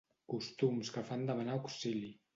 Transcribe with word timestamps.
Costums 0.33 0.89
que 0.97 1.05
fan 1.11 1.29
demanar 1.31 1.57
auxili. 1.59 2.11